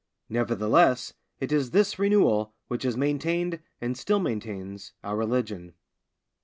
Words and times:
Nevertheless, 0.29 1.13
it 1.39 1.51
is 1.51 1.69
this 1.69 1.99
renewal 1.99 2.55
which 2.69 2.81
has 2.81 2.97
maintained, 2.97 3.59
and 3.79 3.95
still 3.95 4.17
maintains, 4.17 4.93
our 5.03 5.15
religion. 5.15 5.73